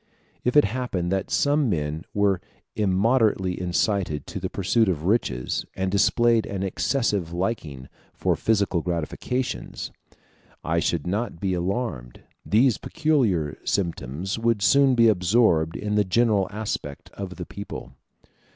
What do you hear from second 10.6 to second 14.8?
I should not be alarmed; these peculiar symptoms would